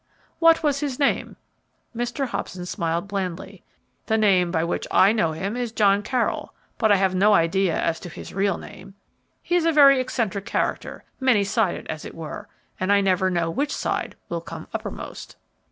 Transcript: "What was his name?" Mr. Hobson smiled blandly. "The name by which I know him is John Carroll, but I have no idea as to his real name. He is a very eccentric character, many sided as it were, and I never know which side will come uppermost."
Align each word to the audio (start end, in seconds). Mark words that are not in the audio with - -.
"What 0.39 0.63
was 0.63 0.79
his 0.79 0.97
name?" 0.97 1.35
Mr. 1.95 2.25
Hobson 2.25 2.65
smiled 2.65 3.07
blandly. 3.07 3.61
"The 4.07 4.17
name 4.17 4.49
by 4.49 4.63
which 4.63 4.87
I 4.89 5.11
know 5.11 5.33
him 5.33 5.55
is 5.55 5.71
John 5.71 6.01
Carroll, 6.01 6.55
but 6.79 6.91
I 6.91 6.95
have 6.95 7.13
no 7.13 7.35
idea 7.35 7.79
as 7.79 7.99
to 7.99 8.09
his 8.09 8.33
real 8.33 8.57
name. 8.57 8.95
He 9.43 9.53
is 9.55 9.63
a 9.65 9.71
very 9.71 9.99
eccentric 9.99 10.47
character, 10.47 11.03
many 11.19 11.43
sided 11.43 11.85
as 11.85 12.03
it 12.03 12.15
were, 12.15 12.47
and 12.79 12.91
I 12.91 12.99
never 12.99 13.29
know 13.29 13.51
which 13.51 13.71
side 13.75 14.15
will 14.27 14.41
come 14.41 14.67
uppermost." 14.73 15.35